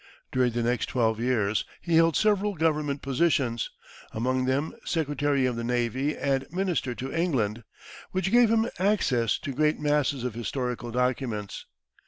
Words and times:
During 0.31 0.53
the 0.53 0.63
next 0.63 0.87
twelve 0.87 1.19
years 1.19 1.63
he 1.79 1.97
held 1.97 2.15
several 2.15 2.55
government 2.55 3.03
positions, 3.03 3.69
among 4.11 4.45
them 4.45 4.73
Secretary 4.83 5.45
of 5.45 5.55
the 5.55 5.63
Navy 5.63 6.17
and 6.17 6.51
Minister 6.51 6.95
to 6.95 7.13
England, 7.13 7.63
which 8.09 8.31
gave 8.31 8.49
him 8.49 8.67
access 8.79 9.37
to 9.37 9.53
great 9.53 9.79
masses 9.79 10.23
of 10.23 10.33
historical 10.33 10.89
documents. 10.89 11.67